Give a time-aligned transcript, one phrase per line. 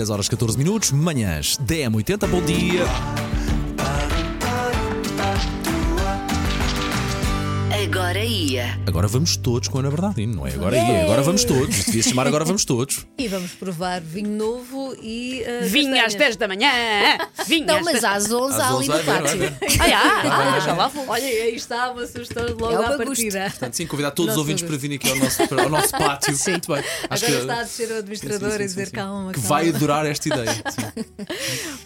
[0.00, 3.39] 10 horas 14 minutos, manhãs DM80, bom dia.
[8.10, 8.76] Agora ia.
[8.88, 10.52] Agora vamos todos com a Ana Bernardino, não é?
[10.52, 11.76] Agora ia, agora vamos todos.
[11.78, 13.06] Isto devia se chamar Agora Vamos Todos.
[13.16, 15.44] E vamos provar vinho novo e.
[15.46, 16.34] uh, Vinha às castanhas.
[16.34, 16.70] 10 da manhã!
[17.46, 19.56] Vinha Não, às mas 10 às 11 Às há 11 ali no vai pátio.
[19.80, 20.00] Ah, já,
[20.56, 21.04] ah, já lá vou.
[21.08, 23.44] Olha, aí está uma sugestão logo É o à partida.
[23.50, 25.90] Portanto, sim, convidar todos os Nosso ouvintes para virem aqui ao nosso, para- ao nosso
[25.92, 26.34] pátio.
[26.48, 26.84] Muito bem.
[27.08, 28.92] Acho Agora que- está a descer o administrador Sim, sim, sim, e dizer sim.
[28.92, 29.32] calma.
[29.32, 29.48] Que calma.
[29.48, 30.50] vai adorar esta ideia.
[30.70, 31.04] Sim.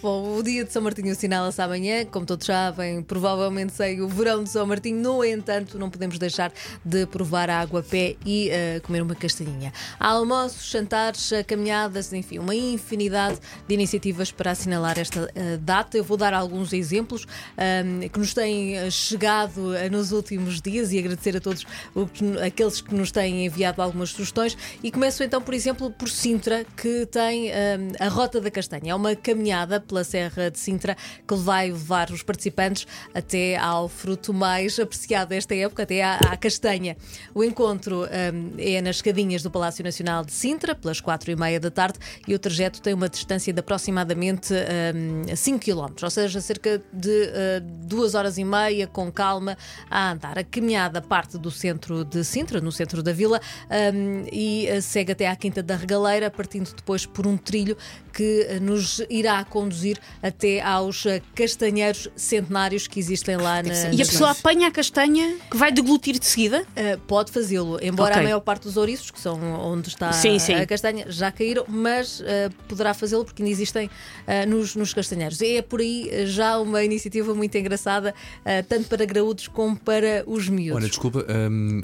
[0.01, 4.43] Bom, o dia de São Martinho assinala-se amanhã, como todos sabem, provavelmente segue o verão
[4.43, 6.51] de São Martinho, no entanto, não podemos deixar
[6.83, 9.71] de provar a água a pé e eh, comer uma castanhinha.
[9.99, 15.97] Há almoços, jantares, eh, caminhadas, enfim, uma infinidade de iniciativas para assinalar esta eh, data.
[15.97, 17.25] Eu vou dar alguns exemplos
[17.57, 22.81] ahm, que nos têm chegado nos últimos dias e agradecer a todos o que- aqueles
[22.81, 24.57] que nos têm enviado algumas sugestões.
[24.83, 28.91] E começo então, por exemplo, por Sintra, que tem ahm, a Rota da Castanha.
[28.91, 30.95] É uma caminhada pela Serra de Sintra
[31.27, 36.37] que vai levar os participantes até ao fruto mais apreciado desta época, até à, à
[36.37, 36.95] castanha.
[37.33, 41.59] O encontro ahm, é nas escadinhas do Palácio Nacional de Sintra, pelas quatro e meia
[41.59, 46.39] da tarde, e o trajeto tem uma distância de aproximadamente ahm, 5 km, ou seja,
[46.39, 49.57] cerca de ah, duas horas e meia, com calma,
[49.89, 50.37] a andar.
[50.37, 55.11] A caminhada parte do centro de Sintra, no centro da vila, ahm, e ah, segue
[55.11, 57.75] até à Quinta da Regaleira, partindo depois por um trilho
[58.13, 63.73] que ah, nos irá conduzir até aos castanheiros centenários que existem lá na.
[63.91, 66.61] E a pessoa apanha a castanha que vai deglutir de seguida?
[66.61, 68.21] Uh, pode fazê-lo, embora Ok.
[68.21, 70.53] a maior parte dos ouriços, que são onde está Sim, sim.
[70.53, 72.23] a castanha, já caíram, mas uh,
[72.67, 75.41] poderá fazê-lo porque ainda existem uh, nos, nos castanheiros.
[75.41, 80.49] É por aí já uma iniciativa muito engraçada, uh, tanto para graúdos como para os
[80.49, 80.81] miúdos.
[80.81, 81.81] Olha, desculpa, hum,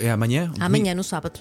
[0.00, 0.52] é amanhã?
[0.60, 1.40] Amanhã, no sábado.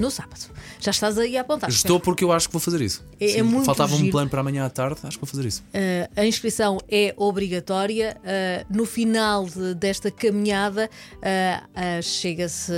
[0.00, 0.40] No sábado.
[0.80, 1.70] Já estás aí a apontar.
[1.70, 3.04] Estou porque eu acho que vou fazer isso.
[3.20, 4.10] É- é muito Faltava um giro.
[4.10, 5.62] plano para amanhã à tarde, acho que vou fazer isso.
[5.72, 8.16] Uh, a inscrição é obrigatória.
[8.20, 12.72] Uh, no final de- desta caminhada, uh, uh, chega-se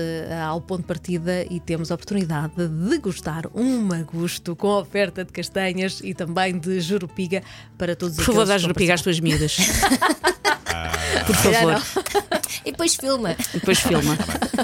[0.47, 5.33] ao ponto de partida e temos a oportunidade de degustar um magusto com oferta de
[5.33, 7.43] castanhas e também de jurupiga
[7.79, 9.57] para todos Por aqueles favor, dá jurupiga às tuas miúdas.
[11.27, 11.83] Por favor.
[12.65, 13.37] E depois filma.
[13.55, 14.17] E depois filma.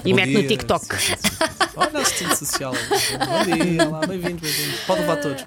[0.04, 0.46] E Bom mete no.
[0.46, 0.84] TikTok.
[0.84, 1.28] Sim, sim, sim.
[1.76, 2.72] Olha a assistente social.
[2.72, 4.80] Bom dia, olá, bem-vindos, bem-vindos.
[4.80, 5.44] Pode levar todos.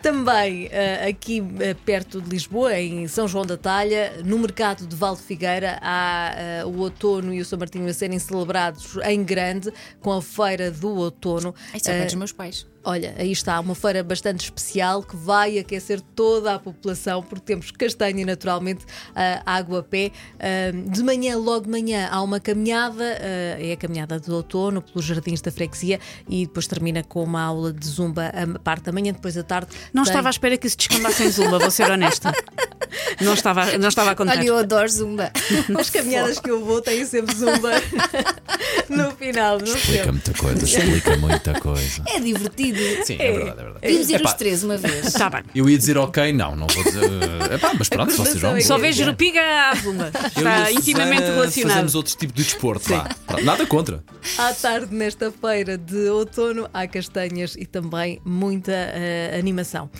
[0.00, 4.94] Também eh, aqui eh, perto de Lisboa, em São João da Talha, no mercado de
[4.94, 9.24] Val de Figueira, há eh, o outono e o São Martinho a serem celebrados em
[9.24, 11.52] grande, com a Feira do Outono.
[11.74, 12.64] Isso para dos meus pais.
[12.84, 17.70] Olha, aí está, uma feira bastante especial que vai aquecer toda a população, porque temos
[17.70, 18.84] castanha naturalmente
[19.14, 20.10] ah, água a pé.
[20.38, 24.80] Ah, de manhã, logo de manhã, há uma caminhada, ah, é a caminhada do outono
[24.80, 28.92] pelos jardins da freguesia e depois termina com uma aula de zumba a parte da
[28.92, 29.68] manhã, depois da tarde.
[29.92, 32.32] Não tem- estava à espera que se descambasse em Zumba, vou ser honesta.
[33.20, 34.38] Não estava, não estava a contar.
[34.38, 35.30] Olha, eu adoro Zumba.
[35.78, 37.70] As caminhadas que eu vou têm sempre zumba
[38.88, 42.02] no final, não Explica muita coisa, explica muita coisa.
[42.06, 42.78] É divertido.
[43.04, 43.80] Sim, é verdade, é verdade.
[43.80, 45.06] Podíamos ir Epá, os três uma vez.
[45.06, 45.42] Está bem.
[45.54, 47.04] Eu ia dizer ok, não, não vou dizer.
[47.50, 48.56] eh, Epá, mas pronto, se vocês vão.
[48.56, 50.10] é Só que- vejo jurupiga à Zumba.
[50.36, 51.72] Eu e a Está intimamente relacionado.
[51.74, 53.08] Fazemos outro tipo de desporto lá.
[53.42, 54.02] Nada contra.
[54.36, 59.90] À tarde, nesta feira de outono, há castanhas e também muita eh, animação.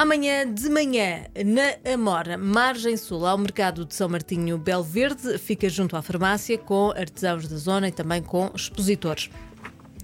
[0.00, 5.68] Amanhã de manhã, na Amora, margem sul, ao mercado de São Martinho Belo Verde, fica
[5.68, 9.28] junto à farmácia com artesãos da zona e também com expositores.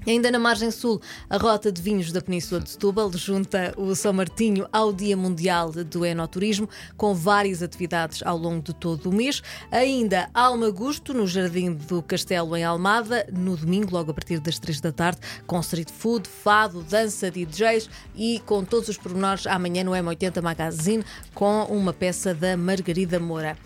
[0.06, 1.00] Ainda na margem sul,
[1.30, 5.72] a rota de vinhos da Península de Setúbal junta o São Martinho ao Dia Mundial
[5.72, 9.42] do Enoturismo, com várias atividades ao longo de todo o mês.
[9.70, 14.80] Ainda Almagusto, no Jardim do Castelo, em Almada, no domingo, logo a partir das 3
[14.82, 19.92] da tarde, com street food, fado, dança, DJs e com todos os pormenores amanhã no
[19.92, 21.04] M80 Magazine,
[21.34, 23.56] com uma peça da Margarida Moura.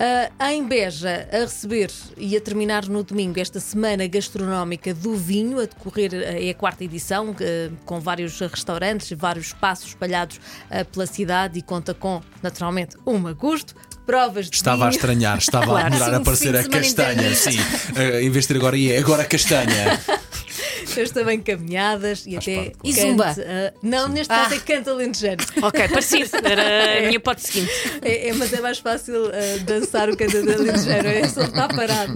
[0.00, 5.58] Ah, em Beja, a receber e a terminar no domingo esta semana gastronómica do vinho,
[5.58, 10.40] a decorrer ah, é a quarta edição, ah, com vários restaurantes, vários espaços espalhados
[10.70, 13.74] ah, pela cidade e conta com, naturalmente, um agosto,
[14.06, 14.96] provas de Estava a vinho.
[14.96, 15.86] estranhar, estava Claro.
[15.86, 17.58] a demorar a aparecer a castanha, sim.
[17.96, 20.00] Eh, em vez de ter agora ia, agora a castanha.
[20.94, 22.56] Temos também caminhadas e Faz até.
[22.56, 23.34] parte, E cante, zumba?
[23.38, 25.42] ah, não, neste caso é canto alentejano.
[25.62, 26.30] Ok, parecido.
[26.44, 27.72] Era a minha hipótese seguinte.
[28.02, 31.68] É, é, mas é mais fácil ah, dançar o canto de alentejano, é só estar
[31.68, 32.14] parado.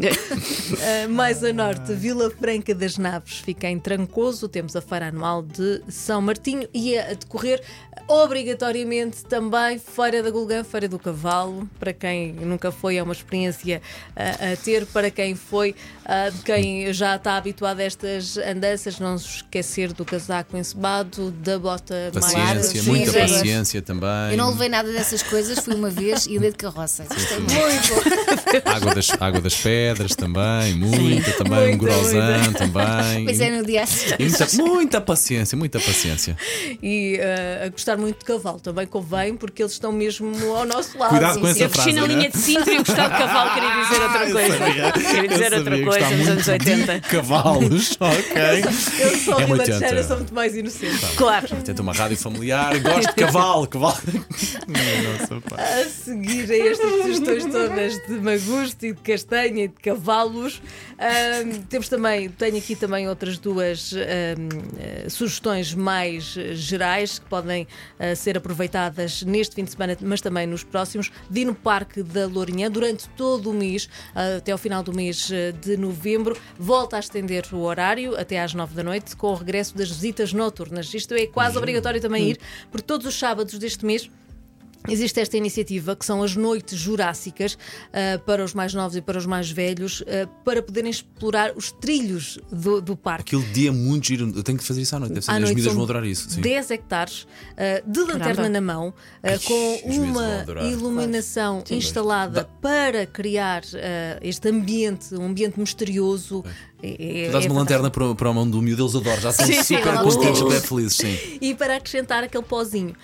[0.80, 5.42] Ah, mais a norte, Vila Franca das Naves fica em Trancoso, temos a feira anual
[5.42, 7.62] de São Martinho e a decorrer
[8.12, 13.80] obrigatoriamente também Feira da Gulgã, Feira do Cavalo, para quem nunca foi, é uma experiência
[14.14, 15.74] ah, a ter, para quem foi,
[16.34, 18.98] de quem já está habituado a estas andanças.
[18.98, 24.32] não se esquecer do casaco encebado, da bota Paciência, mais muita paciência também.
[24.32, 27.04] Eu não levei nada dessas coisas, fui uma vez e andei de carroça.
[27.04, 28.62] Gostei muito.
[28.68, 33.24] Água das, água das pedras também, muita também, um Muita, grosan também.
[33.24, 34.16] Pois é, no dia a seguir.
[34.20, 36.36] Muita, muita paciência, muita paciência.
[36.82, 40.99] E eh, a gostar muito de cavalo também convém, porque eles estão mesmo ao nosso
[40.99, 41.10] lado.
[41.10, 41.64] Cuidado com sim, essa sim.
[41.64, 42.00] Eu cresci frase.
[42.00, 42.14] na né?
[42.14, 44.93] linha de Sintra e o Gustavo Cavalo queria dizer outra coisa.
[44.93, 47.00] Queria dizer outra coisa gostava nos anos muito de 80.
[47.00, 48.43] Cavalos, ok.
[48.99, 50.04] Eu sou É é Ribateira, gente.
[50.04, 51.06] sou muito mais inocente.
[51.16, 51.49] Claro.
[51.64, 53.96] Tenta uma rádio familiar, gosto de cavalo, cavalo.
[55.19, 55.56] Nossa, pá.
[55.56, 60.62] A seguir a estas sugestões todas de magusto e de castanha e de cavalos,
[60.98, 64.48] ahm, temos também, tenho aqui também outras duas ahm,
[64.78, 67.66] eh, sugestões mais gerais que podem
[67.99, 71.11] eh, ser aproveitadas neste fim de semana, mas também nos próximos.
[71.31, 75.76] Dino Parque da Lourinhã durante todo o mês, até ao final do mês eh, de
[75.76, 79.88] novembro, volta a estender o horário até às nove da noite com o regresso das
[79.88, 80.93] visitas noturnas.
[80.93, 82.40] Isto é quase obrigatório também ir,
[82.70, 84.11] porque todos os sábados deste mês
[84.88, 87.56] Existe esta iniciativa que são as noites jurássicas
[87.93, 91.70] ah, para os mais novos e para os mais velhos ah, para poderem explorar os
[91.70, 93.37] trilhos do, do parque.
[93.37, 94.32] Aquele dia é muito giro.
[94.34, 95.14] Eu tenho que fazer isso à noite.
[95.14, 96.29] Deve ser À as miúdas vão adorar isso.
[96.31, 96.40] Sim.
[96.40, 97.26] 10 hectares
[97.56, 98.49] ah, de lanterna Caramba.
[98.49, 98.94] na mão,
[99.44, 103.62] com uma iluminação instalada para criar
[104.20, 106.44] este ambiente, um ambiente misterioso.
[106.82, 107.55] É- é- Tu dás é uma fantástico.
[107.55, 109.20] lanterna para, para a mão do miúdo, eles adoram.
[109.20, 110.96] Já são Sim, super contentes, super felizes.
[110.96, 111.17] Sim.
[111.40, 112.94] E para acrescentar aquele pozinho,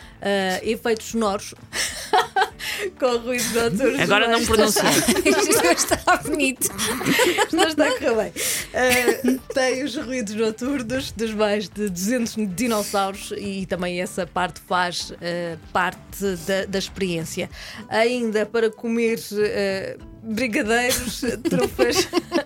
[0.62, 1.54] efeitos sonoros
[2.98, 4.00] com ruídos noturnos.
[4.00, 4.84] Agora não pronunciei.
[5.74, 6.68] Isto está bonito.
[7.52, 8.32] Não está a correr bem.
[8.74, 15.12] Ah, tem os ruídos noturnos dos mais de 200 dinossauros e também essa parte faz
[15.20, 17.50] ah, parte da, da experiência.
[17.88, 22.08] Ainda para comer ah, brigadeiros, trufas.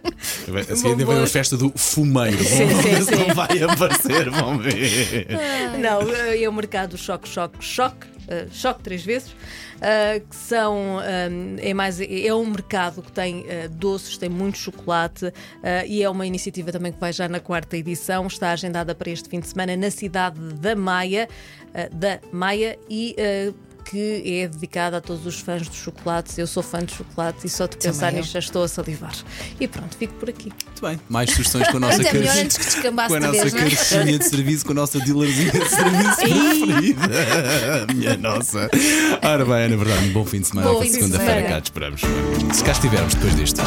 [0.60, 1.22] A seguir ainda vem Bombons.
[1.22, 2.42] a festa do fumeiro.
[2.42, 3.26] Sim, Vamos ver sim, se sim.
[3.26, 4.30] não vai aparecer.
[4.30, 5.26] Vamos ver.
[5.80, 8.06] Não, é o mercado choque, choque, choque.
[8.28, 9.34] ah, choque três vezes,
[9.80, 11.04] ah, que são ah,
[11.60, 15.32] é mais é um mercado que tem ah, doces, tem muito chocolate
[15.86, 19.28] e é uma iniciativa também que vai já na quarta edição, está agendada para este
[19.28, 21.28] fim de semana na cidade da Maia,
[21.92, 23.16] da Maia e
[23.84, 26.40] que é dedicada a todos os fãs de chocolate.
[26.40, 28.20] Eu sou fã de chocolate e só de pensar Também eu.
[28.22, 29.14] nisto já estou a salivar.
[29.60, 30.52] E pronto, fico por aqui.
[30.64, 31.00] Muito bem.
[31.08, 32.18] Mais sugestões com a nossa com a de
[33.26, 37.86] nossa vez, não caixinha de serviço, com a nossa dealerzinha de serviço preferida.
[37.94, 38.70] Minha nossa.
[39.22, 40.68] Ora bem, na verdade, um bom fim de semana.
[40.68, 42.00] Bom Para fim de segunda-feira cá te esperamos.
[42.52, 43.62] Se cá estivermos depois disto.